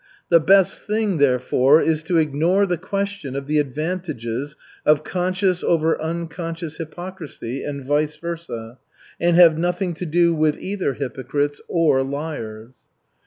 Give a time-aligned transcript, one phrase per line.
[0.29, 6.01] The best thing, therefore, is to ignore the question of the advantages of conscious over
[6.01, 8.79] unconscious hypocrisy, and vice versa,
[9.19, 12.77] and have nothing to do with either hypocrites or liars.